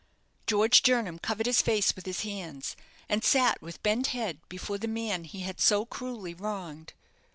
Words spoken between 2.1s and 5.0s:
hands, and sat with bent head before the